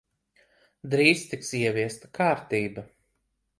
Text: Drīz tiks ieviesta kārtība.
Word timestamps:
Drīz 0.93 1.27
tiks 1.35 1.53
ieviesta 1.61 2.11
kārtība. 2.21 2.89